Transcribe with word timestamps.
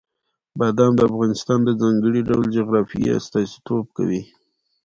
بادام 0.59 0.93
د 0.95 1.01
افغانستان 1.09 1.59
د 1.63 1.69
ځانګړي 1.81 2.21
ډول 2.29 2.45
جغرافیې 2.57 3.15
استازیتوب 3.19 3.85
کوي. 3.97 4.21